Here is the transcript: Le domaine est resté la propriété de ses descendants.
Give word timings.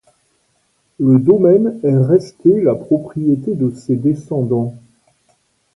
Le 0.99 1.19
domaine 1.19 1.79
est 1.83 1.95
resté 1.95 2.59
la 2.59 2.73
propriété 2.73 3.53
de 3.53 3.69
ses 3.69 3.95
descendants. 3.95 4.73